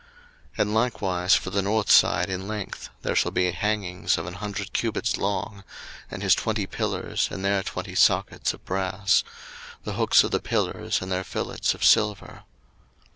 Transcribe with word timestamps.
02:027:011 0.57 0.61
And 0.61 0.73
likewise 0.73 1.35
for 1.35 1.49
the 1.51 1.61
north 1.61 1.91
side 1.91 2.27
in 2.27 2.47
length 2.47 2.89
there 3.03 3.15
shall 3.15 3.29
be 3.31 3.51
hangings 3.51 4.17
of 4.17 4.25
an 4.25 4.33
hundred 4.33 4.73
cubits 4.73 5.15
long, 5.15 5.63
and 6.09 6.23
his 6.23 6.33
twenty 6.33 6.65
pillars 6.65 7.27
and 7.29 7.45
their 7.45 7.61
twenty 7.61 7.93
sockets 7.93 8.51
of 8.51 8.65
brass; 8.65 9.23
the 9.83 9.93
hooks 9.93 10.23
of 10.23 10.31
the 10.31 10.39
pillars 10.39 11.03
and 11.03 11.11
their 11.11 11.23
fillets 11.23 11.75
of 11.75 11.83
silver. 11.85 12.41